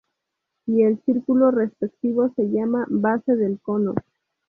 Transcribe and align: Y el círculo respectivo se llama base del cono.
Y 0.65 0.81
el 0.81 0.99
círculo 1.05 1.51
respectivo 1.51 2.33
se 2.35 2.49
llama 2.49 2.87
base 2.89 3.35
del 3.35 3.59
cono. 3.61 3.93